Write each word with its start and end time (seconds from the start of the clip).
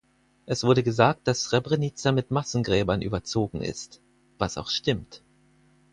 Es 0.47 0.63
wurde 0.63 0.81
gesagt, 0.81 1.27
dass 1.27 1.43
Srebrenica 1.43 2.11
mit 2.11 2.31
Massengräbern 2.31 3.03
überzogen 3.03 3.61
ist, 3.61 4.01
was 4.39 4.57
auch 4.57 4.69
stimmt. 4.71 5.21